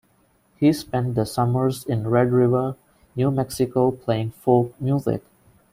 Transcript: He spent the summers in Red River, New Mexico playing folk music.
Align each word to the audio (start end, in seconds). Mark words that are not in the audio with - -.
He 0.55 0.73
spent 0.73 1.13
the 1.13 1.27
summers 1.27 1.83
in 1.85 2.07
Red 2.07 2.31
River, 2.31 2.75
New 3.15 3.29
Mexico 3.29 3.91
playing 3.91 4.31
folk 4.31 4.73
music. 4.81 5.23